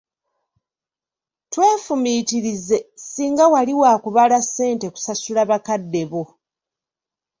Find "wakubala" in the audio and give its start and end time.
3.81-4.37